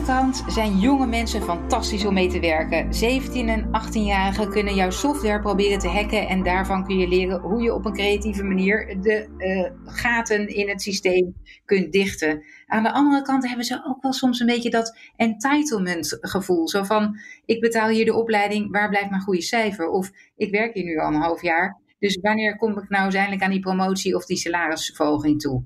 [0.00, 2.94] ene kant zijn jonge mensen fantastisch om mee te werken.
[2.94, 7.62] 17 en 18-jarigen kunnen jouw software proberen te hacken en daarvan kun je leren hoe
[7.62, 12.42] je op een creatieve manier de uh, gaten in het systeem kunt dichten.
[12.66, 16.68] Aan de andere kant hebben ze ook wel soms een beetje dat entitlement gevoel.
[16.68, 19.88] Zo van, ik betaal hier de opleiding, waar blijft mijn goede cijfer?
[19.88, 23.42] Of ik werk hier nu al een half jaar, dus wanneer kom ik nou uiteindelijk
[23.42, 25.64] aan die promotie of die salarisverhoging toe?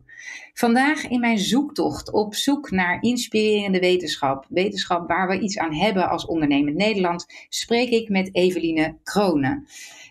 [0.52, 6.08] Vandaag in mijn zoektocht op zoek naar inspirerende wetenschap, wetenschap waar we iets aan hebben
[6.08, 9.66] als ondernemend Nederland, spreek ik met Eveline Kronen.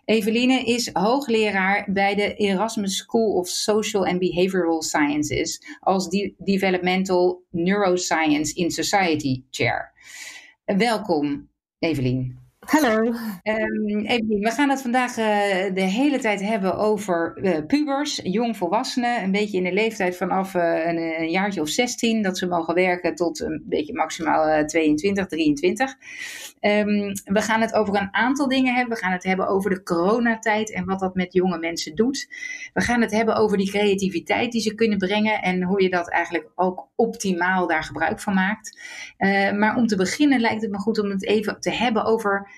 [0.06, 8.54] Eveline is hoogleraar bij de Erasmus School of Social and Behavioral Sciences als Developmental Neuroscience
[8.54, 9.92] in Society Chair.
[10.66, 11.50] Welkom,
[11.80, 12.43] Evelien.
[12.74, 12.98] Hallo.
[12.98, 13.14] Um,
[14.40, 15.26] we gaan het vandaag uh,
[15.74, 19.24] de hele tijd hebben over uh, pubers, jongvolwassenen.
[19.24, 23.16] Een beetje in de leeftijd vanaf uh, een, jaartje of 16, dat ze mogen werken
[23.16, 25.90] tot een beetje maximaal 22, 23.
[25.92, 25.98] Um,
[27.24, 28.94] we gaan het over een aantal dingen hebben.
[28.94, 32.28] We gaan het hebben over de coronatijd en wat dat met jonge mensen doet.
[32.74, 36.10] We gaan het hebben over die creativiteit die ze kunnen brengen en hoe je dat
[36.10, 38.80] eigenlijk ook optimaal daar gebruik van maakt.
[39.58, 42.52] maar om te beginnen lijkt het me goed om het even te hebben over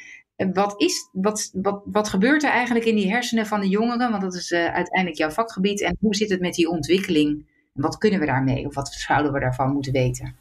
[0.54, 4.10] wat, is, wat, wat, wat gebeurt er eigenlijk in die hersenen van de jongeren?
[4.10, 5.82] Want dat is uh, uiteindelijk jouw vakgebied.
[5.82, 7.46] En hoe zit het met die ontwikkeling?
[7.74, 8.66] Wat kunnen we daarmee?
[8.66, 10.36] Of wat zouden we daarvan moeten weten?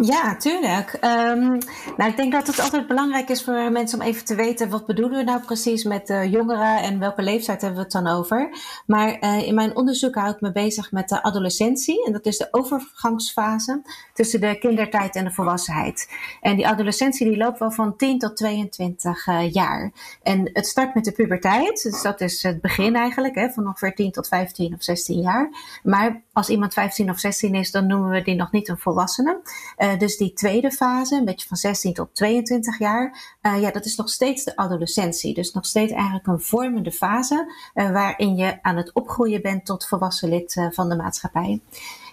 [0.00, 0.98] Ja, tuurlijk.
[1.00, 1.54] Um,
[1.96, 5.18] ik denk dat het altijd belangrijk is voor mensen om even te weten wat bedoelen
[5.18, 8.48] we nou precies met uh, jongeren en welke leeftijd hebben we het dan over.
[8.86, 12.38] Maar uh, in mijn onderzoek hou ik me bezig met de adolescentie en dat is
[12.38, 16.10] de overgangsfase tussen de kindertijd en de volwassenheid.
[16.40, 19.92] En die adolescentie die loopt wel van 10 tot 22 uh, jaar.
[20.22, 23.94] En het start met de puberteit, dus dat is het begin eigenlijk, hè, van ongeveer
[23.94, 25.50] 10 tot 15 of 16 jaar.
[25.82, 29.40] Maar als iemand 15 of 16 is, dan noemen we die nog niet een volwassene.
[29.78, 33.84] Uh, dus die tweede fase, een beetje van 16 tot 22 jaar, uh, ja, dat
[33.84, 35.34] is nog steeds de adolescentie.
[35.34, 39.86] Dus nog steeds eigenlijk een vormende fase uh, waarin je aan het opgroeien bent tot
[39.86, 41.60] volwassen lid van de maatschappij.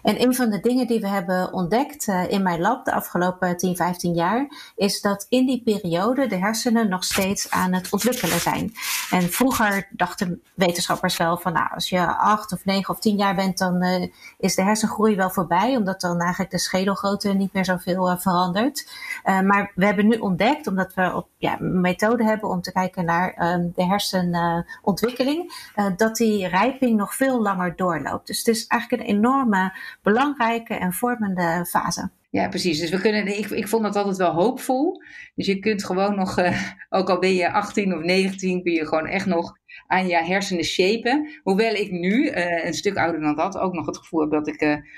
[0.02, 3.58] En een van de dingen die we hebben ontdekt uh, in mijn lab de afgelopen
[3.58, 8.40] 10, 15 jaar, is dat in die periode de hersenen nog steeds aan het ontwikkelen
[8.40, 8.74] zijn.
[9.10, 13.36] En vroeger dachten wetenschappers wel van, nou, als je 8 of 9 of 10 jaar
[13.36, 14.08] bent, dan uh,
[14.38, 18.90] is de hersengroei wel voorbij, omdat dan eigenlijk de schedelgrootte niet meer zoveel uh, verandert.
[19.24, 23.06] maar we hebben nu ontdekt, omdat we op, ja, een methode hebben om te kijken
[23.06, 25.54] naar um, de hersenontwikkeling,
[25.98, 28.28] dat die rijping nog veel langer doorloopt.
[28.28, 32.10] Dus het is eigenlijk een enorme belangrijke en vormende fase.
[32.30, 32.80] Ja, precies.
[32.80, 35.02] Dus we kunnen, ik, ik vond dat altijd wel hoopvol.
[35.36, 38.88] Dus je kunt gewoon nog, uh, ook al ben je 18 of 19, kun je
[38.88, 39.58] gewoon echt nog
[39.88, 41.30] aan je hersenen shapen.
[41.44, 44.48] Hoewel ik nu, uh, een stuk ouder dan dat, ook nog het gevoel heb dat
[44.48, 44.90] ik me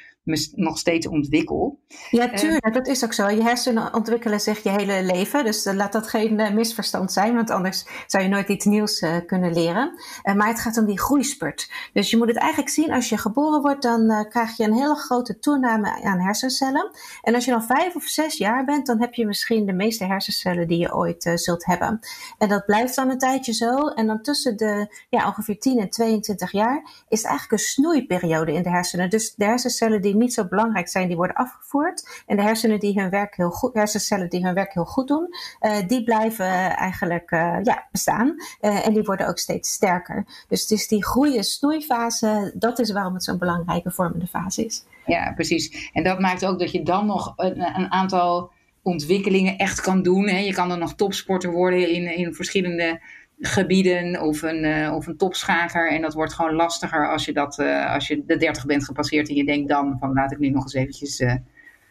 [0.55, 1.79] nog steeds ontwikkel.
[2.09, 3.29] Ja, eh, tuurlijk, dat is ook zo.
[3.29, 5.45] Je hersenen ontwikkelen zich je hele leven.
[5.45, 9.05] Dus uh, laat dat geen uh, misverstand zijn, want anders zou je nooit iets nieuws
[9.25, 9.99] kunnen leren.
[10.35, 11.71] maar het gaat om die groeispurt.
[11.93, 14.95] Dus je moet het eigenlijk zien, als je geboren wordt, dan krijg je een hele
[14.95, 16.91] grote toename aan hersencellen.
[17.21, 20.05] En als je dan vijf of zes jaar bent, dan heb je misschien de meeste
[20.05, 21.99] hersencellen die je ooit zult hebben.
[22.37, 23.87] En dat blijft dan een tijdje zo.
[23.87, 28.53] En dan tussen de ja, ongeveer 10 en 22 jaar is het eigenlijk een snoeiperiode
[28.53, 29.09] in de hersenen.
[29.09, 32.23] Dus de hersencellen die niet zo belangrijk zijn, die worden afgevoerd.
[32.25, 35.27] En de hersenen die hun werk heel goed, hersencellen die hun werk heel goed doen,
[35.61, 38.35] uh, die blijven eigenlijk uh, ja, bestaan.
[38.59, 40.25] En die worden ook steeds sterker.
[40.47, 44.65] Dus het is die groei- en snoeifase, dat is waarom het zo'n belangrijke vormende fase
[44.65, 44.85] is.
[45.05, 45.89] Ja, precies.
[45.93, 48.51] En dat maakt ook dat je dan nog een, een aantal
[48.81, 50.27] ontwikkelingen echt kan doen.
[50.27, 50.37] Hè.
[50.37, 53.01] Je kan dan nog topsporter worden in, in verschillende
[53.39, 55.91] gebieden of een, uh, of een topschager.
[55.91, 59.29] En dat wordt gewoon lastiger als je, dat, uh, als je de 30 bent gepasseerd
[59.29, 61.19] en je denkt dan van laat ik nu nog eens eventjes...
[61.19, 61.33] Uh,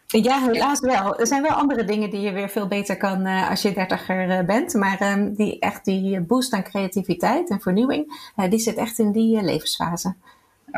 [0.07, 1.19] ja, helaas wel.
[1.19, 4.73] Er zijn wel andere dingen die je weer veel beter kan als je dertiger bent.
[4.73, 9.41] Maar um, die, echt die boost aan creativiteit en vernieuwing, die zit echt in die
[9.41, 10.15] levensfase.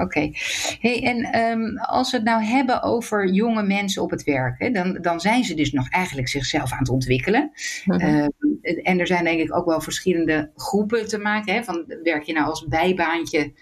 [0.02, 0.32] Oké.
[0.80, 4.70] Hey, en um, als we het nou hebben over jonge mensen op het werk, hè,
[4.70, 7.52] dan, dan zijn ze dus nog eigenlijk zichzelf aan het ontwikkelen.
[7.86, 8.30] Mm -hmm.
[8.62, 11.54] uh, en er zijn denk ik ook wel verschillende groepen te maken.
[11.54, 13.54] Hè, van, werk je nou als bijbaantje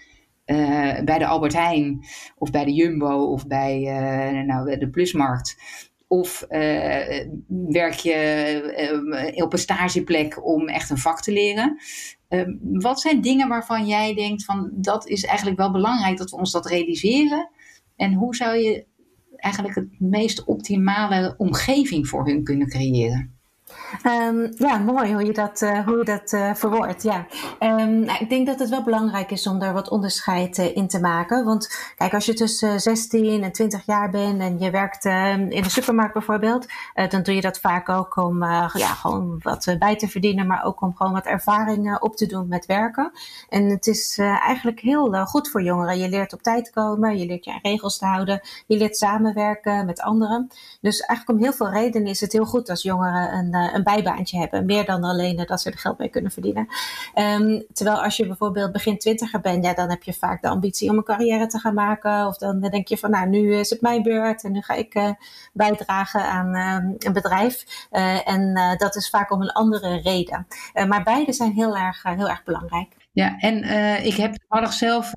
[0.46, 2.04] uh, bij de Albert Heijn
[2.38, 5.56] of bij de Jumbo of bij uh, nou, de Plusmarkt?
[6.06, 6.58] Of uh,
[7.48, 11.78] werk je op een stageplek om echt een vak te leren?
[12.28, 16.36] Uh, wat zijn dingen waarvan jij denkt van dat is eigenlijk wel belangrijk dat we
[16.36, 17.50] ons dat realiseren?
[17.96, 18.86] En hoe zou je
[19.36, 23.33] eigenlijk het meest optimale omgeving voor hun kunnen creëren?
[24.06, 27.02] Um, ja, mooi hoe je dat, uh, hoe je dat uh, verwoordt.
[27.02, 27.26] Ja.
[27.60, 30.88] Um, nou, ik denk dat het wel belangrijk is om daar wat onderscheid uh, in
[30.88, 31.44] te maken.
[31.44, 35.62] Want kijk, als je tussen 16 en 20 jaar bent en je werkt ehm, in
[35.62, 36.66] de supermarkt bijvoorbeeld,
[37.08, 40.80] dan doe je dat vaak ook om ja, gewoon wat bij te verdienen, maar ook
[40.80, 43.12] om gewoon wat ervaring op te doen met werken.
[43.48, 45.98] En het is eigenlijk heel goed voor jongeren.
[45.98, 50.00] Je leert op tijd komen, je leert je regels te houden, je leert samenwerken met
[50.00, 50.48] anderen.
[50.80, 54.38] Dus eigenlijk om heel veel redenen is het heel goed als jongeren een, een bijbaantje
[54.38, 54.64] hebben.
[54.64, 56.68] Meer dan alleen dat ze er geld mee kunnen verdienen.
[57.14, 60.90] Um, terwijl als je bijvoorbeeld begin twintiger bent, ja, dan heb je vaak de ambitie
[60.90, 62.26] om een carrière te gaan maken.
[62.26, 64.94] Of dan denk je van, nou, nu is het mijn beurt en nu ga ik
[64.94, 65.10] uh,
[65.52, 67.86] bijdragen aan uh, een bedrijf.
[67.92, 70.46] Uh, en dat is vaak om een andere reden.
[70.88, 72.96] maar beide zijn heel erg, heel erg belangrijk.
[73.12, 73.64] Ja, en
[74.04, 75.12] ik heb toevallig zelf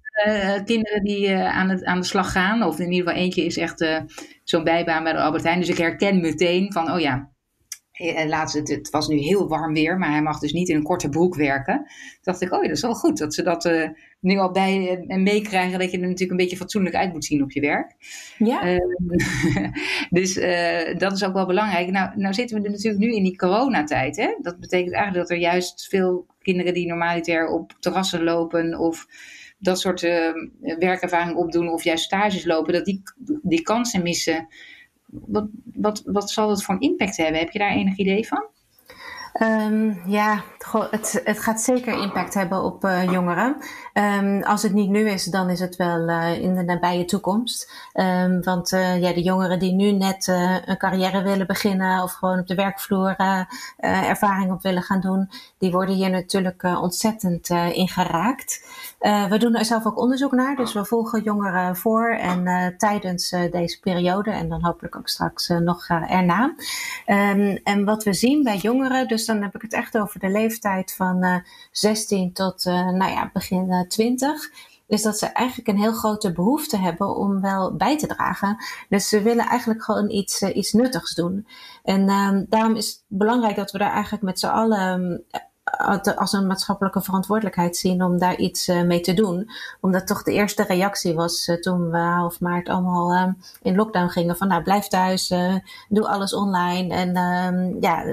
[0.66, 2.64] kinderen die aan, het, aan de slag gaan.
[2.64, 3.86] Of in ieder geval eentje is echt
[4.44, 5.60] zo'n bijbaan bij de Albert Heijn.
[5.60, 7.37] Dus ik herken meteen van, oh ja, eh,
[8.28, 10.84] laatst, het, het, was nu heel warm weer, maar hij mag dus niet in een
[10.84, 11.76] korte broek werken.
[11.76, 11.88] Toen
[12.22, 13.90] dacht ik, oh ja, dat is wel goed dat ze dat uh,
[14.20, 15.80] nu al bij en meekrijgen.
[15.80, 17.96] Dat je er natuurlijk een beetje fatsoenlijk uit moet zien op je werk.
[18.38, 18.68] Ja.
[18.68, 18.80] Uh,
[20.10, 21.90] dus uh, dat is ook wel belangrijk.
[21.90, 24.16] Nou, nou zitten we er natuurlijk nu in die coronatijd.
[24.16, 24.36] Hè?
[24.42, 29.08] Dat betekent eigenlijk dat er juist veel kinderen die normaliter op terrassen lopen of
[29.60, 30.02] dat soort
[30.80, 33.02] werkervaring opdoen of juist stages lopen, dat die,
[33.42, 34.48] die kansen missen
[35.07, 37.39] wat, wat, wat zal het voor een impact hebben?
[37.39, 38.45] Heb je daar enig idee van?
[39.42, 43.58] Um, ja, het, het gaat zeker impact hebben op uh, jongeren.
[43.94, 47.72] Um, als het niet nu is, dan is het wel uh, in de nabije toekomst.
[47.94, 50.28] Um, want uh, ja, de jongeren die nu net
[50.66, 53.16] een carrière willen beginnen of gewoon op de werkvloer
[53.78, 58.66] ervaring op willen gaan doen, die worden hier natuurlijk ontzettend in geraakt.
[59.30, 63.80] we doen er zelf ook onderzoek naar, dus we volgen jongeren voor en tijdens deze
[63.80, 66.54] periode en dan hopelijk ook straks nog erna.
[67.64, 70.56] en wat we zien bij jongeren, dus dan heb ik het echt over de leeftijd
[70.95, 71.36] van uh,
[71.71, 74.51] 16 tot uh, nou ja, begin uh, 20.
[74.88, 78.57] Is dat ze eigenlijk een heel grote behoefte hebben om wel bij te dragen.
[78.89, 81.48] Dus ze willen eigenlijk gewoon iets, iets nuttigs doen.
[81.83, 85.24] En ehm, daarom is het belangrijk dat we daar eigenlijk met z'n allen
[86.16, 89.50] als een maatschappelijke verantwoordelijkheid zien om daar iets uh, mee te doen.
[89.81, 93.28] Omdat toch de eerste reactie was uh, toen we half maart allemaal uh,
[93.62, 95.34] in lockdown gingen van nou blijf thuis,
[95.90, 98.04] doe alles online en, ehm, ja,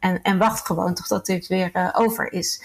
[0.00, 2.62] en, en wacht gewoon tot dit weer over is.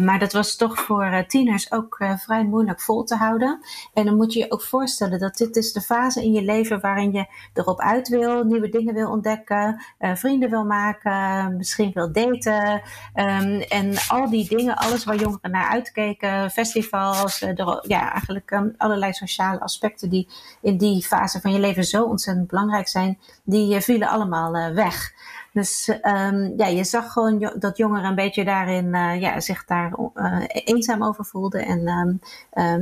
[0.00, 3.60] maar dat was toch voor tieners ook vrij moeilijk vol te houden.
[3.94, 6.80] En dan moet je je ook voorstellen dat dit is de fase in je leven
[6.80, 12.82] waarin je erop uit wil, nieuwe dingen wil ontdekken, vrienden wil maken, misschien wil daten.
[13.14, 18.50] Um, en en al die dingen, alles waar jongeren naar uitkeken, festivals, eh, ja, eigenlijk
[18.50, 20.28] um, allerlei sociale aspecten die
[20.62, 24.68] in die fase van je leven zo ontzettend belangrijk zijn, die uh, vielen allemaal uh,
[24.74, 25.12] weg.
[25.52, 29.92] Dus um, ja, je zag gewoon dat jongeren een beetje daarin uh, ja, zich daar
[30.14, 31.66] uh, eenzaam over voelden.
[31.66, 32.20] En um,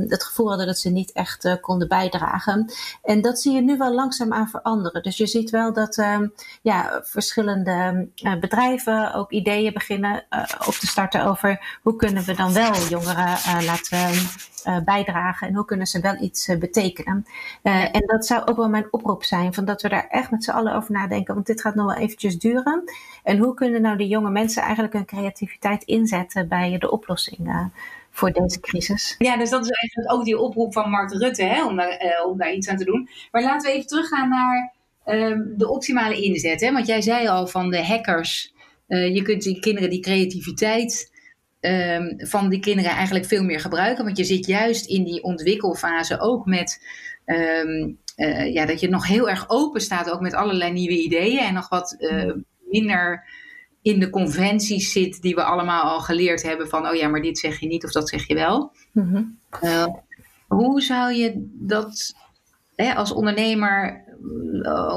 [0.09, 2.71] het gevoel hadden dat ze niet echt uh, konden bijdragen.
[3.03, 5.03] En dat zie je nu wel langzaam aan veranderen.
[5.03, 6.03] Dus je ziet wel dat
[6.61, 8.07] ja, verschillende
[8.39, 10.25] bedrijven ook ideeën beginnen
[10.67, 14.09] op te starten over hoe kunnen we dan wel jongeren laten
[14.85, 17.25] bijdragen en hoe kunnen ze wel iets betekenen.
[17.61, 20.51] En dat zou ook wel mijn oproep zijn, van dat we daar echt met z'n
[20.51, 22.58] allen over nadenken, want dit gaat nog wel eventjes duren.
[23.23, 27.71] En hoe kunnen nou die jonge mensen eigenlijk hun creativiteit inzetten bij de oplossing
[28.09, 29.15] voor deze crisis?
[29.17, 32.37] Ja, dus dat is eigenlijk ook die oproep van Mark Rutte, hè, om, daar, om
[32.37, 33.09] daar iets aan te doen.
[33.31, 34.73] Maar laten we even teruggaan naar
[35.03, 36.61] ehm, de optimale inzet.
[36.61, 36.71] Hè?
[36.71, 38.53] Want jij zei al van de hackers,
[38.87, 41.11] je kunt die kinderen die creativiteit
[41.61, 44.05] um, van die kinderen eigenlijk veel meer gebruiken.
[44.05, 46.83] Want je zit juist in die ontwikkelfase ook met.
[47.25, 47.95] Uh,
[48.53, 51.39] ja, dat je nog heel erg open staat, ook met allerlei nieuwe ideeën.
[51.39, 51.95] En nog wat
[52.69, 53.23] minder
[53.81, 56.69] in de conventies zit die we allemaal al geleerd hebben.
[56.69, 58.71] Van, oh ja, maar dit zeg je niet of dat zeg je wel.
[58.91, 59.37] Mm-hmm.
[59.63, 59.85] Uh,
[60.47, 62.13] hoe zou je dat
[62.75, 64.03] hè, als ondernemer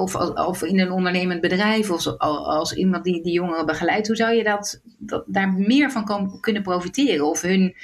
[0.01, 4.35] of, of in een ondernemend bedrijf of als iemand die die jongeren begeleidt, hoe zou
[4.35, 7.77] je dat, dat daar meer van kan, kunnen profiteren of hun,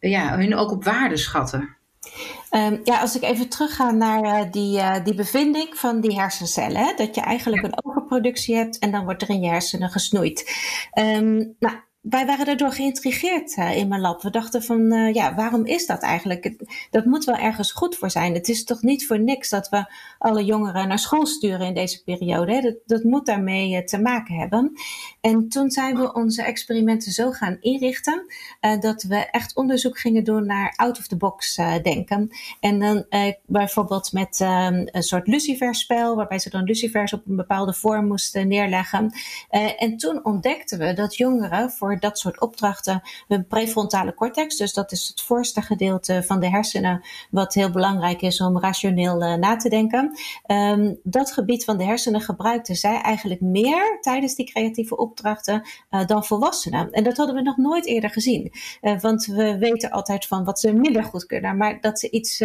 [0.00, 1.76] ja, hun ook op waarde schatten?
[2.50, 6.84] Um, ja, als ik even terugga naar uh, die, uh, die bevinding van die hersencellen,
[6.84, 7.74] hè, dat je eigenlijk een
[8.06, 10.50] overproductie hebt en dan wordt er in je hersenen gesnoeid.
[10.98, 11.76] Um, nou,
[12.08, 14.22] wij waren daardoor geïntrigeerd uh, in mijn lab.
[14.22, 16.52] We dachten van, uh, ja, waarom is dat eigenlijk?
[16.90, 18.34] Dat moet wel ergens goed voor zijn.
[18.34, 22.02] Het is toch niet voor niks dat we alle jongeren naar school sturen in deze
[22.02, 22.52] periode.
[22.52, 22.60] Hè?
[22.60, 24.72] Dat, dat moet daarmee uh, te maken hebben.
[25.20, 28.26] En toen zijn we onze experimenten zo gaan inrichten
[28.80, 32.30] dat we echt onderzoek gingen doen naar out-of-the-box denken.
[32.60, 33.04] En dan
[33.46, 34.48] bijvoorbeeld met um,
[34.90, 39.12] een soort luciferspel, waarbij ze dan lucifers op een bepaalde vorm moesten neerleggen.
[39.78, 44.56] en toen ontdekten we dat jongeren voor dat soort opdrachten hun prefrontale cortex.
[44.56, 49.22] Dus dat is het voorste gedeelte van de hersenen, wat heel belangrijk is om rationeel
[49.22, 50.18] uh, na te denken.
[50.46, 56.06] Um, dat gebied van de hersenen gebruikten zij eigenlijk meer tijdens die creatieve opdrachten uh,
[56.06, 56.90] dan volwassenen.
[56.90, 58.52] En dat hadden we nog nooit eerder gezien.
[58.80, 62.44] Uh, want we weten altijd van wat ze minder goed kunnen, maar dat ze iets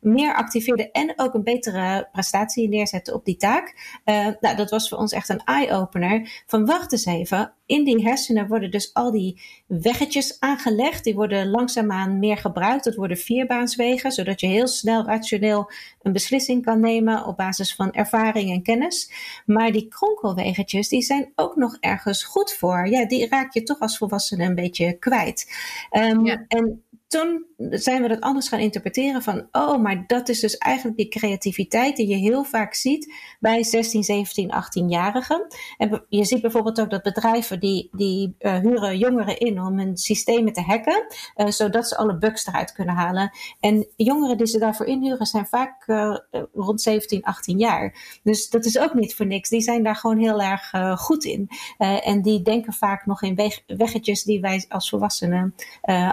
[0.00, 3.94] meer activeerden en ook een betere prestatie neerzetten op die taak.
[4.40, 6.42] nou, dat was voor ons echt een eye-opener.
[6.46, 11.04] Van wacht eens even, in die hersenen worden dus al die weggetjes aangelegd.
[11.04, 12.84] Die worden langzaamaan meer gebruikt.
[12.84, 15.70] Dat worden vierbaanswegen, zodat je heel snel rationeel
[16.02, 19.10] een beslissing kan nemen op basis van ervaring en kennis.
[19.46, 22.88] Maar die kronkelwegetjes, die zijn ook nog ergens goed voor.
[22.88, 25.52] Ja, die raak je toch als volwassene een beetje kwijt.
[25.90, 26.44] Um, ja.
[26.48, 30.96] En toen zijn we dat anders gaan interpreteren van, oh, maar dat is dus eigenlijk
[30.96, 35.46] die creativiteit die je heel vaak ziet bij 16, 17, 18-jarigen.
[35.76, 39.96] En je ziet bijvoorbeeld ook dat bedrijven die, die uh, huren jongeren in om hun
[39.96, 43.30] systemen te hacken, uh, zodat ze alle bugs eruit kunnen halen.
[43.60, 46.16] En jongeren die ze daarvoor inhuren zijn vaak uh,
[46.54, 48.18] rond 17, 18 jaar.
[48.22, 49.48] Dus dat is ook niet voor niks.
[49.48, 50.70] Die zijn daar gewoon heel erg
[51.00, 51.48] goed in.
[51.78, 55.54] en die denken vaak nog in weg, weggetjes die wij als volwassenen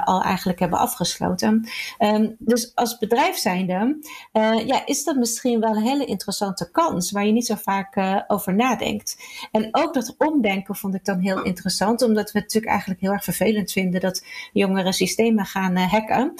[0.03, 1.32] al eigenlijk hebben afgesloten.
[1.41, 3.97] Um, dus als bedrijf zijnde,
[4.33, 7.95] uh, ja, is dat misschien wel een hele interessante kans waar je niet zo vaak
[7.95, 9.17] uh, over nadenkt.
[9.51, 13.11] En ook dat omdenken vond ik dan heel interessant, omdat we het natuurlijk eigenlijk heel
[13.11, 16.33] erg vervelend vinden dat jongeren systemen gaan uh, hacken.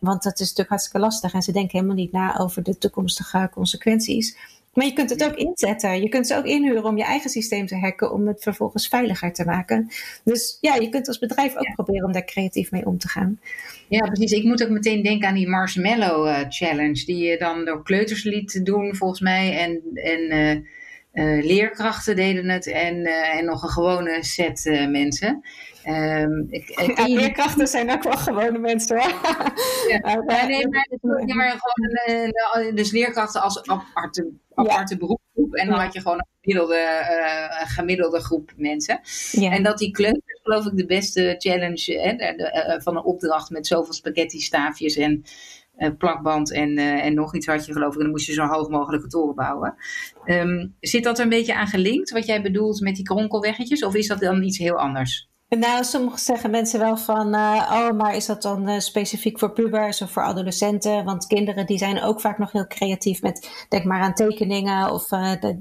[0.00, 3.50] want dat is natuurlijk hartstikke lastig en ze denken helemaal niet na over de toekomstige
[3.52, 4.36] consequenties.
[4.74, 6.02] Maar je kunt het ook inzetten.
[6.02, 9.32] Je kunt ze ook inhuren om je eigen systeem te hacken, om het vervolgens veiliger
[9.32, 9.88] te maken.
[10.24, 13.40] Dus ja, je kunt als bedrijf ook proberen om daar creatief mee om te gaan.
[13.88, 14.32] Ja, precies.
[14.32, 18.24] Ik moet ook meteen denken aan die Marshmallow uh, Challenge, die je dan door kleuters
[18.24, 19.58] liet doen, volgens mij.
[19.58, 20.64] En, en uh,
[21.14, 25.44] uh, leerkrachten deden het en, en nog een gewone set mensen.
[25.88, 29.10] Um, ik, leerkrachten zijn ook wel gewone mensen hoor.
[29.88, 30.00] Ja.
[30.26, 30.88] ja nee, maar,
[31.26, 35.16] maar gewoon, dus leerkrachten als aparte aparte ja.
[35.50, 37.06] En dan had je gewoon een gemiddelde,
[37.66, 39.00] gemiddelde groep mensen.
[39.32, 43.50] En dat die kleuters, geloof ik, de beste challenge hè, de, de, van een opdracht
[43.50, 45.24] met zoveel spaghetti staafjes en
[45.98, 47.96] plakband en, en nog iets had je geloof ik.
[47.96, 49.74] En dan moest je zo hoog mogelijke toren bouwen.
[50.24, 53.84] Um, zit dat er een beetje aan gelinkt, wat jij bedoelt met die kronkelweggetjes?
[53.84, 55.28] Of is dat dan iets heel anders?
[55.48, 60.02] Nou, sommige zeggen mensen wel van, uh, oh, maar is dat dan specifiek voor pubers
[60.02, 61.04] of voor adolescenten?
[61.04, 65.10] Want kinderen die zijn ook vaak nog heel creatief met, denk maar aan tekeningen of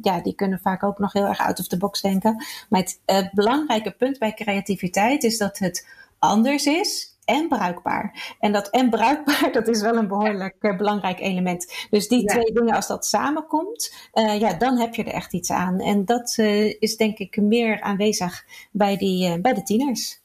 [0.01, 2.45] ja, die kunnen vaak ook nog heel erg out of the box denken.
[2.69, 5.87] Maar het belangrijke punt bij creativiteit is dat het
[6.19, 8.35] anders is en bruikbaar.
[8.39, 11.87] En dat en bruikbaar, dat is wel een behoorlijk uh, belangrijk element.
[11.89, 12.25] Dus die ja.
[12.25, 15.79] twee dingen, als dat samenkomt, uh, ja, dan heb je er echt iets aan.
[15.79, 20.21] En dat uh, is denk ik meer aanwezig bij, die, bij de tieners.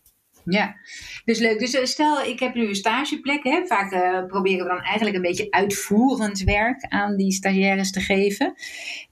[0.50, 0.76] Ja,
[1.25, 1.59] dus leuk.
[1.59, 3.43] Dus stel, ik heb nu een stageplek.
[3.43, 3.67] Hè?
[3.67, 8.55] Vaak uh, proberen we dan eigenlijk een beetje uitvoerend werk aan die stagiaires te geven.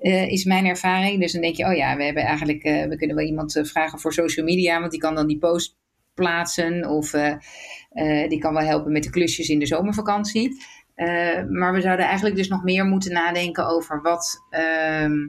[0.00, 1.20] Uh, is mijn ervaring.
[1.20, 3.98] Dus dan denk je, oh ja, we hebben eigenlijk, uh, we kunnen wel iemand vragen
[3.98, 5.76] voor social media, want die kan dan die post
[6.16, 10.56] plaatsen of uh, die kan wel helpen met de klusjes in de zomervakantie.
[10.96, 15.28] Uh, maar we zouden eigenlijk dus nog meer moeten nadenken over wat, uh,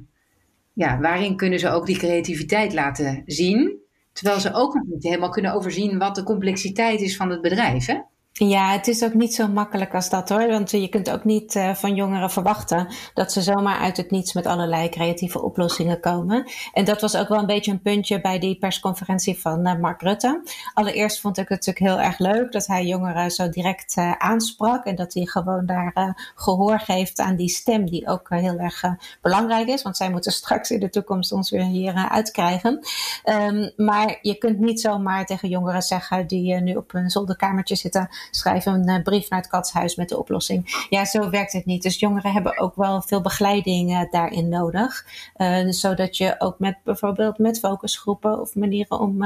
[0.73, 3.85] ja, waarin kunnen ze ook die creativiteit laten zien.
[4.13, 7.85] Terwijl ze ook nog niet helemaal kunnen overzien wat de complexiteit is van het bedrijf.
[7.85, 7.97] Hè?
[8.39, 10.47] Ja, het is ook niet zo makkelijk als dat hoor.
[10.47, 14.33] Want je kunt ook niet uh, van jongeren verwachten dat ze zomaar uit het niets
[14.33, 16.51] met allerlei creatieve oplossingen komen.
[16.73, 20.01] En dat was ook wel een beetje een puntje bij die persconferentie van uh, Mark
[20.01, 20.41] Rutte.
[20.73, 24.85] Allereerst vond ik het natuurlijk heel erg leuk dat hij jongeren zo direct uh, aansprak.
[24.85, 28.83] En dat hij gewoon daar gehoor geeft aan die stem die ook heel erg
[29.21, 29.81] belangrijk is.
[29.81, 32.79] Want zij moeten straks in de toekomst ons weer hier uitkrijgen.
[33.25, 38.09] Um, maar je kunt niet zomaar tegen jongeren zeggen die nu op een zolderkamertje zitten
[38.31, 40.85] schrijf een uh, brief naar het katshuis met de oplossing.
[40.89, 41.83] Ja, zo werkt het niet.
[41.83, 45.05] Dus jongeren hebben ook wel veel begeleiding uh, daarin nodig.
[45.37, 49.23] Uh, zodat je ook met bijvoorbeeld met focusgroepen of manieren om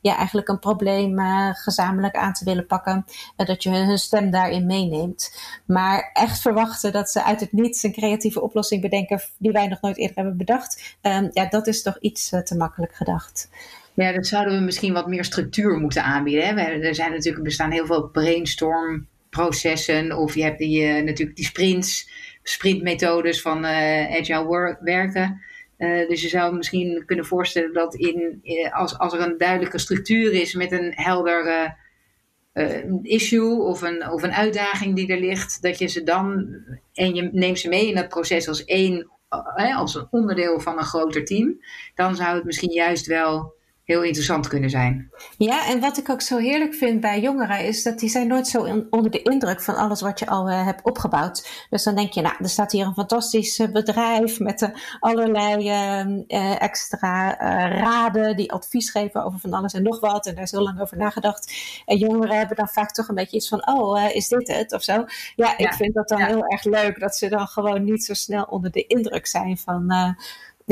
[0.00, 1.18] ja, eigenlijk een probleem
[1.52, 5.40] gezamenlijk aan te willen pakken, dat je hun stem daarin meeneemt.
[5.64, 9.80] Maar echt verwachten dat ze uit het niets een creatieve oplossing bedenken die wij nog
[9.80, 13.48] nooit eerder hebben bedacht, um, ja, dat is toch iets te makkelijk gedacht.
[14.00, 16.44] Ja, dan zouden we misschien wat meer structuur moeten aanbieden.
[16.44, 16.62] Hè?
[16.62, 20.16] Er zijn natuurlijk, bestaan heel veel brainstormprocessen.
[20.16, 22.10] Of je hebt die, uh, natuurlijk die sprints,
[22.42, 25.42] sprintmethodes van uh, agile werken.
[25.78, 28.42] Uh, dus je zou misschien kunnen voorstellen dat in,
[28.72, 31.74] als, als er een duidelijke structuur is met een helder
[33.02, 36.54] issue of een, of een uitdaging die er ligt, dat je ze dan
[36.94, 39.10] en je neemt ze mee in dat proces als één,
[39.76, 41.60] als een onderdeel van een groter team,
[41.94, 43.58] dan zou het misschien juist wel
[43.90, 45.10] heel interessant kunnen zijn.
[45.36, 48.48] Ja, en wat ik ook zo heerlijk vind bij jongeren is dat die zijn nooit
[48.48, 51.66] zo onder de indruk van alles wat je al uh, hebt opgebouwd.
[51.70, 54.68] Dus dan denk je, nou, er staat hier een fantastisch eh, bedrijf met uh,
[55.00, 56.20] allerlei ehm,
[56.58, 57.36] extra
[57.68, 60.26] raden die advies geven over van alles en nog wat.
[60.26, 61.52] En daar is heel lang over nagedacht.
[61.86, 64.82] En jongeren hebben dan vaak toch een beetje iets van, oh, is dit het of
[64.82, 65.04] zo?
[65.36, 68.44] Ja, ik vind dat dan heel erg leuk dat ze dan gewoon niet zo snel
[68.44, 69.92] onder de indruk zijn van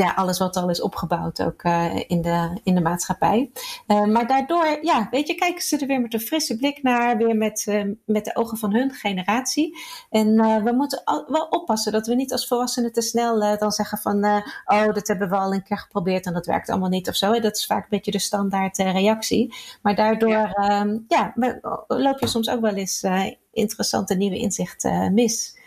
[0.03, 3.51] ja, alles wat al is opgebouwd ook uh, in, de, in de maatschappij.
[3.87, 7.17] Uh, maar daardoor, ja, weet je, kijken ze er weer met een frisse blik naar,
[7.17, 9.77] weer met, uh, met de ogen van hun generatie.
[10.09, 13.97] En we moeten al, wel oppassen dat we niet als volwassenen te snel dan zeggen
[13.97, 14.25] van,
[14.65, 17.39] oh, dat hebben we al een keer geprobeerd en dat werkt allemaal niet of zo.
[17.39, 19.53] Dat is vaak een beetje de standaard reactie.
[19.81, 21.33] Maar daardoor, ja, ja
[21.87, 23.05] loop je soms ook wel eens
[23.51, 25.57] interessante nieuwe inzichten mis.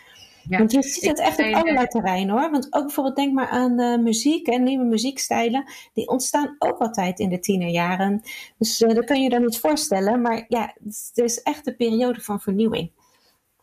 [0.49, 0.57] Ja.
[0.57, 2.51] Want je ziet het echt op allerlei terreinen hoor.
[2.51, 5.63] Want ook bijvoorbeeld denk maar aan uh, muziek en nieuwe muziekstijlen.
[5.93, 8.21] Die ontstaan ook altijd in de tienerjaren.
[8.57, 10.21] Dus uh, dat kun je dan niet voorstellen.
[10.21, 12.91] Maar ja, het is echt een periode van vernieuwing.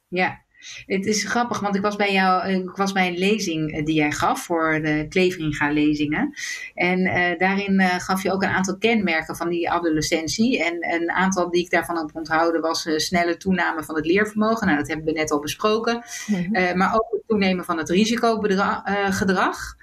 [0.09, 0.41] Ja,
[0.87, 3.85] het is grappig, want ik was bij jou, eh, ik was bij een lezing eh,
[3.85, 6.35] die jij gaf voor de Kleveringa-lezingen.
[6.75, 10.65] En uh, daarin uh, gaf je ook een aantal kenmerken van die adolescentie.
[10.65, 14.67] En een aantal die ik daarvan heb onthouden was uh, snelle toename van het leervermogen.
[14.67, 16.03] Nou, dat hebben we net al besproken.
[16.27, 16.79] Mm-hmm.
[16.79, 19.77] maar ook het toenemen van het risicogedrag.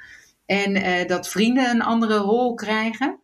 [0.46, 3.20] En dat vrienden een andere rol krijgen.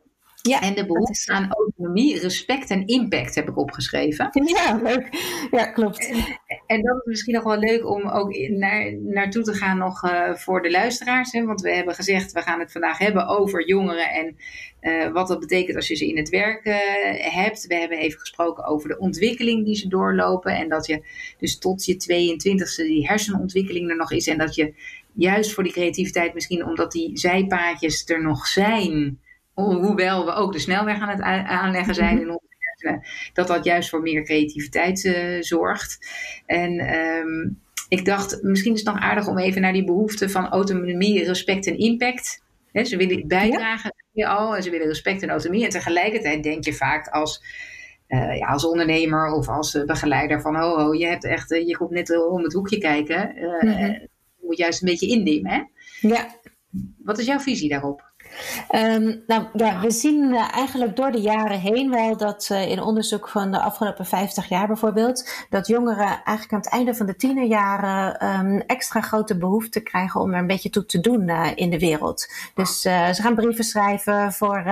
[0.49, 4.29] Ja, en de behoefte aan autonomie, respect en impact heb ik opgeschreven.
[4.55, 5.07] Ja, leuk.
[5.51, 6.09] Ja, klopt.
[6.09, 10.03] En, en dat is misschien nog wel leuk om ook naar, naartoe te gaan nog
[10.03, 11.31] uh, voor de luisteraars.
[11.31, 11.45] Hè?
[11.45, 14.37] Want we hebben gezegd, we gaan het vandaag hebben over jongeren en
[14.81, 16.75] uh, wat dat betekent als je ze in het werk uh,
[17.33, 17.67] hebt.
[17.67, 20.55] We hebben even gesproken over de ontwikkeling die ze doorlopen.
[20.55, 21.03] En dat je
[21.37, 24.27] dus tot je 22e die hersenontwikkeling er nog is.
[24.27, 24.73] En dat je
[25.13, 29.19] juist voor die creativiteit misschien omdat die zijpaadjes er nog zijn
[29.53, 33.89] hoewel we ook de snelweg aan het aanleggen zijn in onze hersenen, dat dat juist
[33.89, 36.07] voor meer creativiteit uh, zorgt.
[36.45, 40.47] En um, ik dacht, misschien is het nog aardig om even naar die behoeften van
[40.47, 42.43] autonomie, respect en impact.
[42.71, 44.29] He, ze willen bijdragen ja.
[44.29, 45.63] al en ze willen respect en autonomie.
[45.63, 47.43] En tegelijkertijd denk je vaak als,
[48.07, 51.91] uh, ja, als ondernemer of als begeleider van, oh, oh je, hebt echt, je komt
[51.91, 53.33] net om het hoekje kijken.
[53.35, 54.09] Mm -hmm.
[54.35, 55.51] Je moet juist een beetje indimmen.
[55.51, 55.63] Hè?
[56.09, 56.27] Ja.
[57.03, 58.12] Wat is jouw visie daarop?
[58.71, 62.81] Um, nou ja, we zien uh, eigenlijk door de jaren heen wel dat uh, in
[62.81, 67.15] onderzoek van de afgelopen 50 jaar bijvoorbeeld, dat jongeren eigenlijk aan het einde van de
[67.15, 71.69] tienerjaren um, extra grote behoefte krijgen om er een beetje toe te doen uh, in
[71.69, 72.27] de wereld.
[72.55, 74.63] Dus ze gaan brieven schrijven voor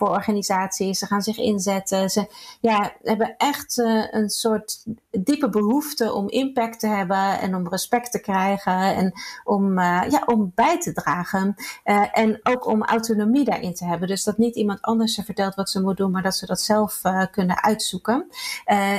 [0.00, 0.98] voor organisaties.
[0.98, 2.10] Ze gaan zich inzetten.
[2.10, 2.26] Ze
[2.60, 8.12] ja, hebben echt uh, een soort diepe behoefte om impact te hebben en om respect
[8.12, 9.12] te krijgen en
[9.44, 11.54] om, uh, ja, om bij te dragen.
[11.84, 14.08] Uh, en ook om autonomie daarin te hebben.
[14.08, 16.60] Dus dat niet iemand anders ze vertelt wat ze moet doen, maar dat ze dat
[16.60, 18.26] zelf kunnen uitzoeken.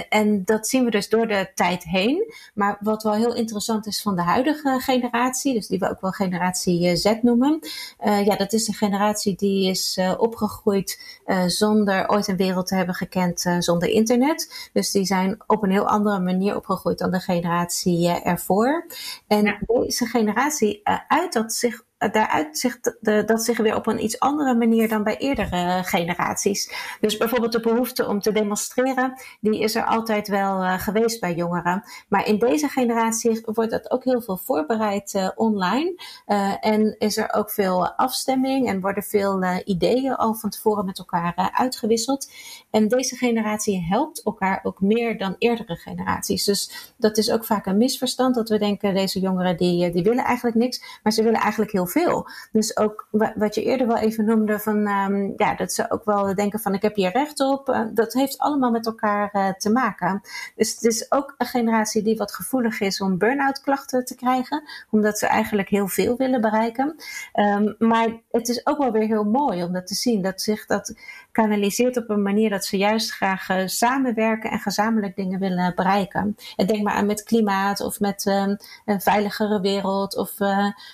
[0.09, 2.33] en dat zien we dus door de tijd heen.
[2.53, 6.11] Maar wat wel heel interessant is van de huidige generatie, dus die we ook wel
[6.11, 7.59] generatie Z noemen.
[8.03, 10.90] ja, dat is een generatie die is opgegroeid
[11.25, 14.69] uh, zonder ooit een wereld te hebben gekend uh, zonder internet.
[14.73, 18.85] Dus die zijn op een heel andere manier opgegroeid dan de generatie uh, ervoor.
[19.27, 19.59] En ja.
[19.65, 24.55] deze generatie uit dat zich daaruit zich de, dat zich weer op een iets andere
[24.55, 26.73] manier dan bij eerdere generaties.
[26.99, 31.33] Dus bijvoorbeeld de behoefte om te demonstreren, die is er altijd wel uh, geweest bij
[31.33, 31.83] jongeren.
[32.07, 35.93] Maar in deze generatie wordt dat ook heel veel voorbereid uh, online.
[36.27, 40.97] Uh, en is er ook veel afstemming en worden veel ideeën al van tevoren met
[40.97, 42.31] elkaar uitgewisseld.
[42.69, 46.43] En deze generatie helpt elkaar ook meer dan eerdere generaties.
[46.43, 50.23] Dus dat is ook vaak een misverstand dat we denken, deze jongeren die, die willen
[50.23, 52.29] eigenlijk niks, maar ze willen eigenlijk heel veel.
[52.51, 56.35] Dus ook wat je eerder wel even noemde, van, um, ja, dat ze ook wel
[56.35, 57.69] denken van ik heb hier recht op.
[57.69, 60.21] Uh, dat heeft allemaal met elkaar uh, te maken.
[60.55, 64.63] Dus het is ook een generatie die wat gevoelig is om burn-out klachten te krijgen.
[64.89, 66.95] Omdat ze eigenlijk heel veel willen bereiken.
[67.33, 70.21] Um, maar het is ook wel weer heel mooi om dat te zien.
[70.21, 70.93] Dat zich dat
[71.31, 76.35] kanaliseert op een manier dat ze juist graag uh, samenwerken en gezamenlijk dingen willen bereiken.
[76.55, 80.33] En denk maar aan met klimaat of met um, een veiligere wereld of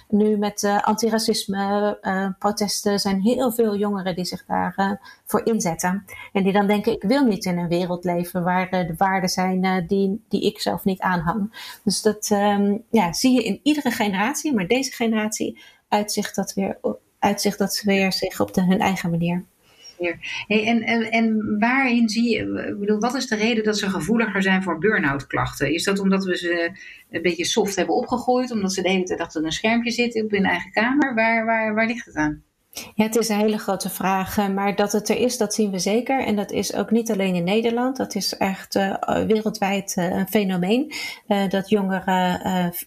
[0.08, 6.06] nu met antiracisme protesten zijn heel veel jongeren die zich daarvoor voor inzetten.
[6.34, 9.86] En die dan denken, ik wil niet in een wereld leven waar de waarden zijn
[9.88, 11.52] die, die ik zelf niet aanhang.
[11.84, 16.78] Dus dat ehm, ja, zie je in iedere generatie, maar deze generatie uitzicht dat weer,
[17.20, 19.46] uitzicht dat ze weer zich op hun eigen manier.
[20.48, 24.64] En, en, en waarin zie je, bedoel, wat is de reden dat ze gevoeliger zijn
[24.64, 25.74] voor burn-out klachten?
[25.74, 26.72] Is dat omdat we ze
[27.10, 30.32] een beetje soft hebben opgegooid, omdat ze de hele tijd achter een schermpje zitten op
[30.32, 31.16] hun eigen kamer?
[31.16, 32.44] Waar, waar, waar ligt het aan?
[32.96, 34.38] Ja, het is een hele grote vraag.
[34.38, 36.26] Eh, maar dat het er is, dat zien we zeker.
[36.26, 37.98] En dat is ook niet alleen in Nederland.
[37.98, 38.96] Dat is echt uh,
[39.28, 40.94] wereldwijd uh, een fenomeen.
[41.28, 42.16] Uh, dat jongeren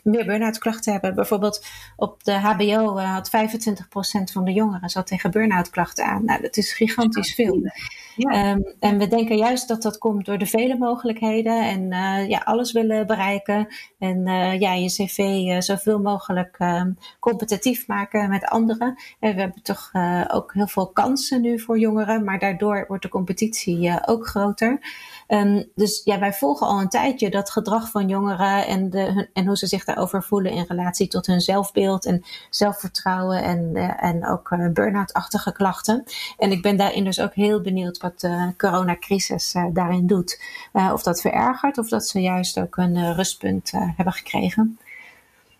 [0.02, 1.14] meer burn-out klachten hebben.
[1.14, 6.24] Bijvoorbeeld op de HBO had 25% van de jongeren zat tegen burn-out klachten aan.
[6.24, 7.70] Nou, dat is gigantisch veel.
[8.16, 8.50] Ja.
[8.50, 11.68] Um, en we denken juist dat dat komt door de vele mogelijkheden.
[11.68, 11.88] En
[12.28, 13.66] ja, alles willen bereiken.
[13.98, 14.24] En
[14.58, 15.18] ja, je cv
[15.62, 19.00] zoveel mogelijk um, competitief maken met anderen.
[19.20, 23.02] En we hebben toch uh, ook heel veel kansen nu voor jongeren, maar daardoor wordt
[23.02, 24.80] de competitie uh, ook groter.
[25.28, 29.46] Um, dus ja, wij volgen al een tijdje dat gedrag van jongeren en, de, en
[29.46, 34.26] hoe ze zich daarover voelen in relatie tot hun zelfbeeld en zelfvertrouwen en, uh, en
[34.26, 36.04] ook burn-out-achtige klachten.
[36.38, 40.42] En ik ben daarin dus ook heel benieuwd wat de coronacrisis daarin doet.
[40.72, 44.78] of dat verergert of dat ze juist ook een rustpunt hebben gekregen.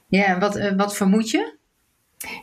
[0.06, 0.38] Ja,
[0.76, 1.58] wat vermoed je?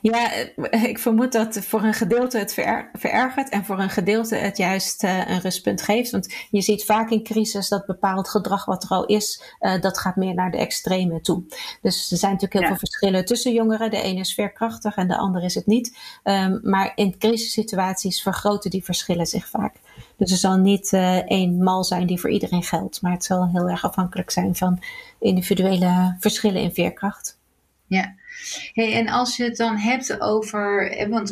[0.02, 2.54] Ja, eh, ik vermoed dat voor een gedeelte het
[2.94, 6.12] verergert en voor een gedeelte het juist uh, een rustpunt geeft.
[6.12, 9.98] Want je ziet vaak in crisis dat bepaald gedrag wat er al is, uh, dat
[9.98, 11.44] gaat meer naar de extreme toe.
[11.82, 13.92] Dus er zijn natuurlijk heel veel verschillen tussen jongeren.
[13.92, 15.98] De ene is veerkrachtig en de andere is het niet.
[16.24, 19.76] Um, maar in crisissituaties vergroten die verschillen zich vaak.
[20.18, 23.02] Dus er zal niet uh, één mal zijn die voor iedereen geldt.
[23.02, 24.80] Maar het zal heel erg afhankelijk zijn van
[25.20, 27.38] individuele verschillen in veerkracht.
[27.88, 28.16] Ja.
[28.74, 31.30] Hey, en als je het dan hebt over, want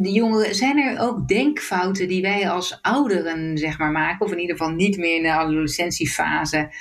[0.00, 4.40] de jongeren, zijn er ook denkfouten die wij als ouderen zeg maar maken, of in
[4.40, 6.72] ieder geval niet meer in de adolescentiefase,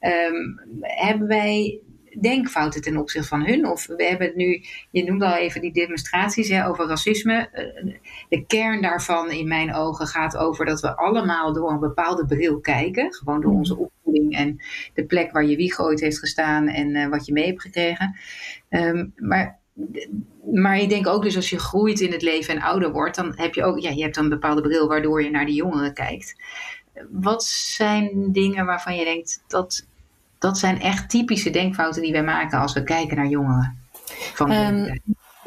[0.00, 1.80] um, hebben wij
[2.20, 3.66] denkfouten ten opzichte van hun?
[3.66, 7.48] Of we hebben het nu, je noemde al even die demonstraties hè, over racisme.
[7.52, 7.94] Eh,
[8.28, 12.60] de kern daarvan in mijn ogen gaat over dat we allemaal door een bepaalde bril
[12.60, 13.14] kijken.
[13.14, 13.97] Gewoon door onze opvoeding
[14.30, 14.60] en
[14.94, 18.16] de plek waar je wieg ooit heeft gestaan en uh, wat je mee hebt gekregen.
[18.68, 19.58] Um, maar
[20.52, 23.32] maar ik denk ook dus als je groeit in het leven en ouder wordt, dan
[23.36, 25.94] heb je ook, ja, je hebt dan een bepaalde bril waardoor je naar de jongeren
[25.94, 26.34] kijkt.
[27.10, 29.86] Wat zijn dingen waarvan je denkt dat
[30.38, 33.78] dat zijn echt typische denkfouten die wij maken als we kijken naar jongeren.
[34.34, 35.00] Van um,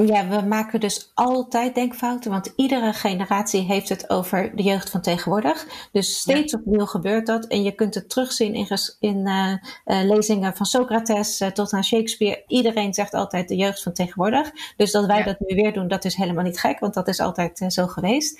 [0.05, 5.01] ja, we maken dus altijd denkfouten, want iedere generatie heeft het over de jeugd van
[5.01, 5.65] tegenwoordig.
[5.91, 7.45] Dus steeds opnieuw gebeurt dat.
[7.45, 8.67] En je kunt het terugzien in,
[8.99, 9.53] in uh,
[9.85, 12.43] uh, lezingen van Socrates uh, tot aan Shakespeare.
[12.47, 14.51] Iedereen zegt altijd de jeugd van tegenwoordig.
[14.77, 15.23] Dus dat wij ja.
[15.23, 18.39] dat nu weer doen, dat is helemaal niet gek, want dat is altijd zo geweest.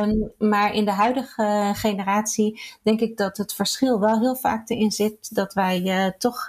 [0.00, 4.90] Um, maar in de huidige generatie denk ik dat het verschil wel heel vaak erin
[4.90, 6.46] zit dat wij toch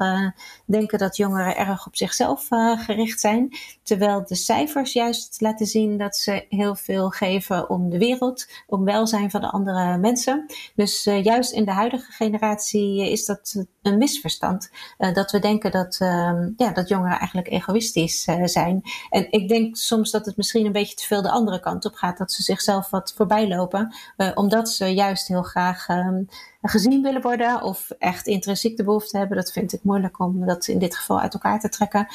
[0.65, 3.49] denken dat jongeren erg op zichzelf gericht zijn.
[3.83, 8.83] Terwijl de cijfers juist laten zien dat ze heel veel geven om de wereld, om
[8.83, 10.45] welzijn van de andere mensen.
[10.75, 14.71] Dus uh, juist in de huidige generatie is dat een misverstand.
[14.97, 18.81] Uh, dat we denken dat, uh, ja, dat jongeren eigenlijk egoïstisch zijn.
[19.09, 21.93] En ik denk soms dat het misschien een beetje te veel de andere kant op
[21.93, 22.17] gaat.
[22.17, 23.95] Dat ze zichzelf wat voorbij lopen.
[24.33, 26.23] omdat ze juist heel graag ehm,
[26.69, 29.37] gezien willen worden of echt intrinsiek de behoefte hebben.
[29.37, 32.07] Dat vind ik moeilijk om dat in dit geval uit elkaar te trekken.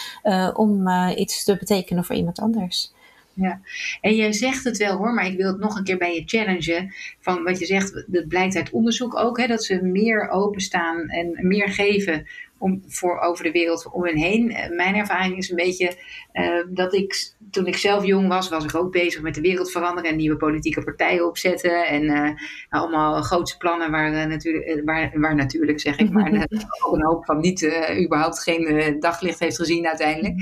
[0.54, 2.92] om iets te betekenen voor iemand anders.
[3.40, 3.60] Ja,
[4.00, 6.22] en jij zegt het wel hoor, maar ik wil het nog een keer bij je
[6.26, 6.94] challengen.
[7.20, 11.38] Van wat je zegt, dat blijkt uit onderzoek ook, hè, dat ze meer openstaan en
[11.46, 12.26] meer geven
[12.58, 14.50] om, voor over de wereld om hen heen.
[14.50, 15.96] Eh, mijn ervaring is een beetje
[16.32, 19.70] uh, dat ik, toen ik zelf jong was, was ik ook bezig met de wereld
[19.70, 21.86] veranderen en nieuwe politieke partijen opzetten.
[21.86, 22.30] En uh,
[22.68, 26.32] allemaal grootse plannen waar, natuurlijk, waar, waar natuurlijk, zeg ik, maar
[26.84, 27.64] ook een hoop van niet
[28.04, 30.34] überhaupt geen daglicht heeft gezien uiteindelijk.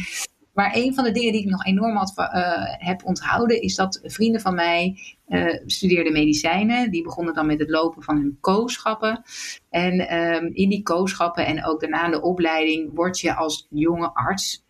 [0.57, 2.27] Maar een van de dingen die ik nog enorm had, uh,
[2.65, 6.91] heb onthouden, is dat vrienden van mij uh, studeerden medicijnen.
[6.91, 9.23] Die begonnen dan met het lopen van hun kooschappen.
[9.71, 14.66] En um, in die kooschappen en ook daarna de opleiding word je als jonge arts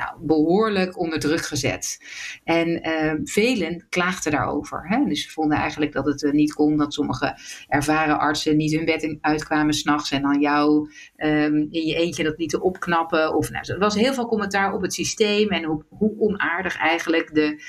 [0.00, 1.98] nou, behoorlijk onder druk gezet.
[2.44, 4.88] En uh, velen klaagden daarover.
[4.88, 5.04] Hè?
[5.04, 8.84] Dus ze vonden eigenlijk dat het uh, niet kon dat sommige ervaren artsen niet hun
[8.84, 13.34] bed uitkwamen s'nachts en dan jou um, in je eentje dat lieten opknappen.
[13.34, 17.34] Of, nou, er was heel veel commentaar op het systeem en op hoe onaardig eigenlijk
[17.34, 17.62] de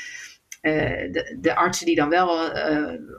[0.62, 2.52] de, de, artsen die dan wel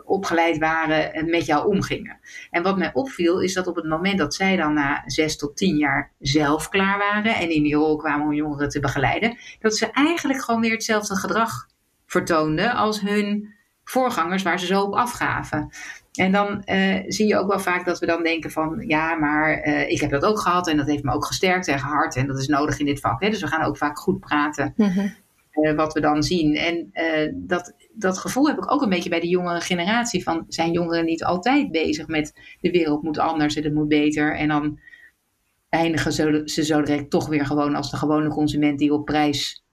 [0.05, 2.21] opgeleid waren met jou omgingen.
[2.51, 5.57] En wat mij opviel is dat op het moment dat zij dan na zes tot
[5.57, 9.77] tien jaar zelf klaar waren en in die rol kwamen om jongeren te begeleiden, dat
[9.77, 11.67] ze eigenlijk gewoon weer hetzelfde gedrag
[12.07, 15.71] vertoonden als hun voorgangers waar ze zo op afgaven.
[16.13, 16.63] En dan
[17.07, 20.25] zie je ook wel vaak dat we dan denken van ja, maar ik heb dat
[20.25, 22.87] ook gehad en dat heeft me ook gesterkt en gehard en dat is nodig in
[22.87, 23.21] dit vak.
[23.21, 23.31] Hè?
[23.31, 25.21] Dus we gaan ook vaak goed praten mm
[25.53, 26.57] uh, wat we dan zien.
[26.57, 26.91] En
[27.35, 31.05] dat, dat gevoel heb ik ook een beetje bij de jongere generatie van zijn jongeren
[31.05, 34.37] niet altijd bezig met de wereld moet anders en het moet beter.
[34.37, 34.81] En dan
[35.69, 39.65] eindigen ze, ze zo direct toch weer gewoon als de gewone consument die op prijs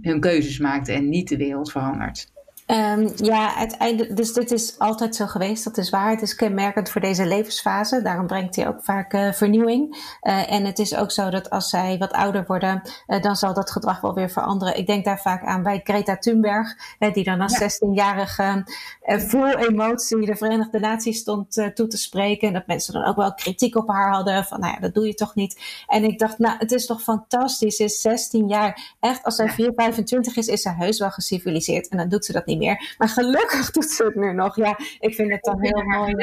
[0.00, 2.32] hun keuzes maakt en niet de wereld verandert.
[2.70, 6.10] Um, ja, uiteindelijk, dus dit is altijd zo geweest, dat is waar.
[6.10, 8.02] Het is kenmerkend voor deze levensfase.
[8.02, 9.96] Daarom brengt hij ook vaak uh, vernieuwing.
[10.22, 13.54] Uh, en het is ook zo dat als zij wat ouder worden, uh, dan zal
[13.54, 14.76] dat gedrag wel weer veranderen.
[14.76, 16.74] Ik denk daar vaak aan bij Greta Thunberg,
[17.12, 17.68] die dan als ja.
[17.68, 18.64] 16-jarige
[19.02, 22.48] vol emotie de Verenigde Naties stond toe te spreken.
[22.48, 24.44] En dat mensen dan ook wel kritiek op haar hadden.
[24.44, 25.60] Van, nou ja, dat doe je toch niet.
[25.86, 27.76] En ik dacht, nou, het is toch fantastisch.
[27.76, 28.94] Ze is 16 jaar.
[29.00, 31.88] Echt, als zij 4, 25 is, is ze heus wel geciviliseerd.
[31.88, 32.94] En dan doet ze dat niet meer.
[32.98, 34.56] Maar gelukkig doet ze het nu nog.
[34.56, 36.14] Ja, ik vind het dan heel mooi.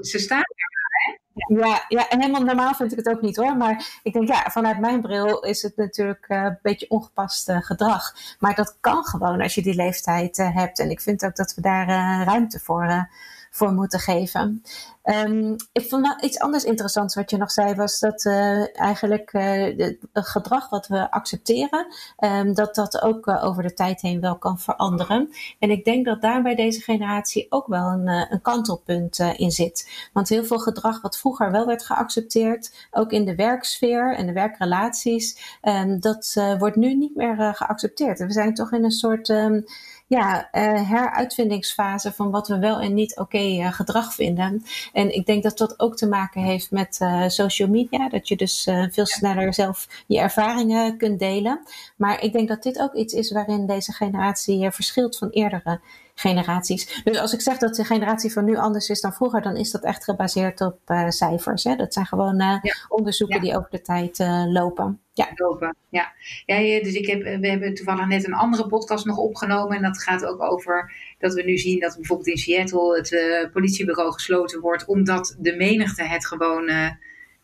[0.00, 0.74] Ze staan er
[1.34, 3.56] ja, ja, en helemaal normaal vind ik het ook niet hoor.
[3.56, 7.62] Maar ik denk, ja, vanuit mijn bril is het natuurlijk uh, een beetje ongepast uh,
[7.62, 8.14] gedrag.
[8.38, 10.78] Maar dat kan gewoon als je die leeftijd uh, hebt.
[10.78, 11.86] En ik vind ook dat we daar
[12.24, 13.08] ruimte voor,
[13.54, 14.62] voor moeten geven.
[15.04, 19.32] Um, ik vond wel iets anders interessants wat je nog zei, was dat uh, eigenlijk
[19.32, 19.78] uh,
[20.12, 21.86] het gedrag wat we accepteren,
[22.18, 25.30] um, dat dat ook uh, over de tijd heen wel kan veranderen.
[25.58, 30.08] En ik denk dat daar bij deze generatie ook wel een, een kantelpunt in zit.
[30.12, 34.32] Want heel veel gedrag wat vroeger wel werd geaccepteerd, ook in de werksfeer en de
[34.32, 38.18] werkrelaties, um, dat wordt nu niet meer geaccepteerd.
[38.18, 39.32] We zijn toch in een soort
[40.06, 44.64] ja, uh, heruitvindingsfase van wat we wel en niet oké okay, uh, gedrag vinden.
[44.92, 48.08] En ik denk dat dat ook te maken heeft met uh, social media.
[48.08, 51.60] Dat je dus veel sneller zelf je ervaringen kunt delen.
[51.96, 55.80] Maar ik denk dat dit ook iets is waarin deze generatie verschilt van eerdere
[56.14, 57.02] generaties.
[57.04, 59.70] Dus als ik zeg dat de generatie van nu anders is dan vroeger, dan is
[59.70, 61.64] dat echt gebaseerd op uh, cijfers.
[61.64, 61.76] Hè?
[61.76, 62.74] Dat zijn gewoon uh, ja.
[62.88, 63.42] onderzoeken ja.
[63.42, 65.00] die over de tijd uh, lopen.
[65.12, 65.28] Ja.
[65.34, 66.12] Lopen, ja.
[66.46, 66.82] ja.
[66.82, 69.76] Dus ik heb, we hebben toevallig net een andere podcast nog opgenomen.
[69.76, 74.12] En dat gaat ook over dat we nu zien dat bijvoorbeeld in Seattle het politiebureau
[74.12, 76.70] gesloten wordt, omdat de menigte het gewoon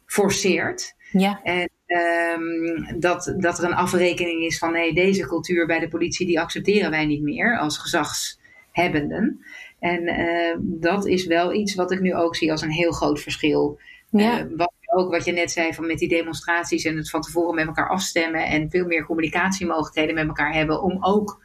[0.06, 0.94] forceert.
[1.12, 1.40] Ja.
[1.42, 6.26] En um, dat, dat er een afrekening is van nee, deze cultuur bij de politie
[6.26, 8.39] die accepteren wij niet meer als gezags
[8.72, 9.44] hebbenden.
[9.78, 13.20] En uh, dat is wel iets wat ik nu ook zie als een heel groot
[13.20, 13.78] verschil.
[14.10, 14.44] Ja.
[14.44, 17.54] Uh, wat, ook wat je net zei van met die demonstraties en het van tevoren
[17.54, 21.42] met elkaar afstemmen en veel meer communicatiemogelijkheden met elkaar hebben om ook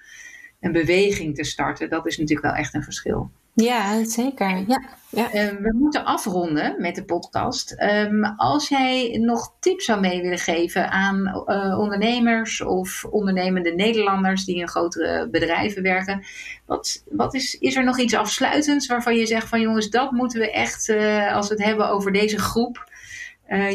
[0.59, 1.89] een beweging te starten.
[1.89, 3.31] Dat is natuurlijk wel echt een verschil.
[3.55, 4.63] Ja, zeker.
[4.67, 5.33] Ja, ja.
[5.33, 7.81] Uh, we moeten afronden met de podcast.
[7.81, 14.45] Um, als jij nog tips zou mee willen geven aan uh, ondernemers of ondernemende Nederlanders
[14.45, 16.25] die in grotere bedrijven werken,
[16.65, 20.39] wat, wat is, is er nog iets afsluitends waarvan je zegt van jongens, dat moeten
[20.39, 22.93] we echt, uh, als we het hebben over deze groep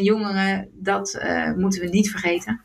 [0.01, 1.21] jongeren, dat
[1.55, 2.61] moeten we niet vergeten?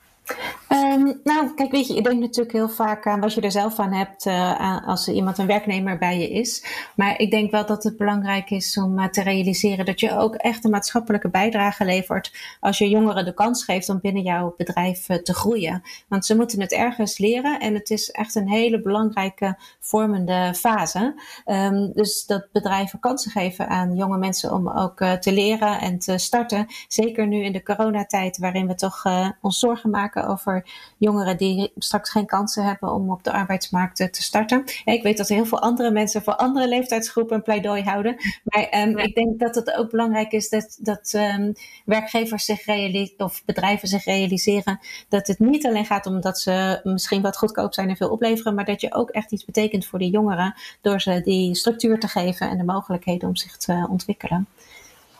[0.68, 3.78] Um, nou, kijk, weet je, je denkt natuurlijk heel vaak aan wat je er zelf
[3.78, 6.64] aan hebt uh, als iemand een werknemer bij je is.
[6.96, 10.34] Maar ik denk wel dat het belangrijk is om uh, te realiseren dat je ook
[10.34, 15.08] echt een maatschappelijke bijdrage levert als je jongeren de kans geeft om binnen jouw bedrijf
[15.08, 15.82] uh, te groeien.
[16.08, 21.14] Want ze moeten het ergens leren en het is echt een hele belangrijke vormende fase.
[21.46, 26.18] Um, dus dat bedrijven kansen geven aan jonge mensen om ook te leren en te
[26.18, 26.66] starten.
[26.88, 29.04] Zeker nu in de coronatijd waarin we toch
[29.40, 30.64] ons zorgen maken over
[30.96, 34.64] jongeren die straks geen kansen hebben om op de arbeidsmarkt te starten.
[34.84, 38.16] ik weet dat heel veel andere mensen voor andere leeftijdsgroepen een pleidooi houden.
[38.44, 41.52] Maar um, ik denk dat het ook belangrijk is dat, dat um,
[41.84, 46.80] werkgevers zich realiseren of bedrijven zich realiseren dat het niet alleen gaat om dat ze
[46.82, 49.98] misschien wat goedkoop zijn en veel opleveren, maar dat je ook echt iets betekent voor
[49.98, 54.46] die jongeren door ze die structuur te geven en de mogelijkheden om zich te ontwikkelen.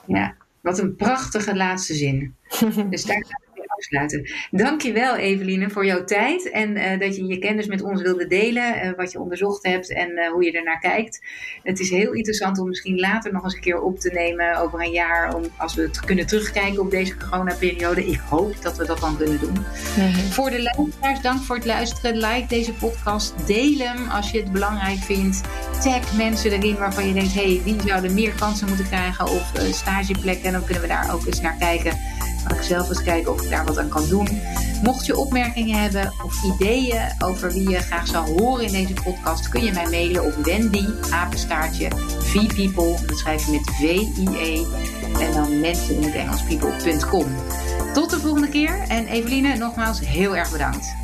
[0.05, 2.35] Ja, wat een prachtige laatste zin.
[2.91, 3.46] dus daar
[3.77, 4.31] afsluiten.
[4.51, 8.85] Dankjewel Eveline voor jouw tijd en uh, dat je je kennis met ons wilde delen,
[8.85, 11.21] uh, wat je onderzocht hebt en uh, hoe je ernaar kijkt.
[11.63, 14.81] Het is heel interessant om misschien later nog eens een keer op te nemen over
[14.81, 18.07] een jaar, om, als we het kunnen terugkijken op deze coronaperiode.
[18.07, 19.65] Ik hoop dat we dat dan kunnen doen.
[20.31, 22.17] Voor de luisteraars, dank voor het luisteren.
[22.17, 25.41] Like deze podcast, deel hem als je het belangrijk vindt.
[25.83, 30.45] Tag mensen erin waarvan je denkt, hey, die zouden meer kansen moeten krijgen op stageplekken
[30.45, 32.16] en dan kunnen we daar ook eens naar kijken
[32.49, 34.29] Ga ik zelf eens kijken of ik daar wat aan kan doen.
[34.83, 39.49] Mocht je opmerkingen hebben of ideeën over wie je graag zou horen in deze podcast,
[39.49, 44.65] kun je mij mailen op Wendy, apenstaartje, vpeople, dat schrijf je met V-I-E,
[45.21, 47.27] en dan mensen in het Engels people.com.
[47.95, 50.95] Tot de volgende keer en Eveline, nogmaals heel erg bedankt.